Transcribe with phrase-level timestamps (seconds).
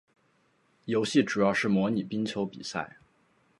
[0.85, 2.97] 游戏主要是模拟冰球比赛。